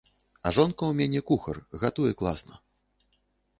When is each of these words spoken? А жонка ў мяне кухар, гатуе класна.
А 0.45 0.51
жонка 0.57 0.83
ў 0.87 0.93
мяне 1.01 1.19
кухар, 1.29 1.61
гатуе 1.85 2.13
класна. 2.25 2.61